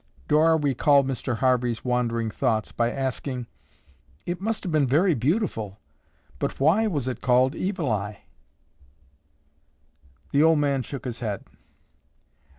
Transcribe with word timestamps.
Dora 0.27 0.57
recalled 0.57 1.05
Mr. 1.07 1.35
Harvey's 1.35 1.85
wandering 1.85 2.31
thoughts 2.31 2.71
by 2.71 2.89
asking, 2.91 3.45
"It 4.25 4.41
must 4.41 4.63
have 4.63 4.71
been 4.71 4.87
very 4.87 5.13
beautiful, 5.13 5.77
but 6.39 6.59
why 6.59 6.87
was 6.87 7.07
it 7.07 7.21
called 7.21 7.53
'Evil 7.53 7.91
Eye?'" 7.91 8.23
The 10.31 10.41
old 10.41 10.57
man 10.57 10.81
shook 10.81 11.05
his 11.05 11.19
head. 11.19 11.45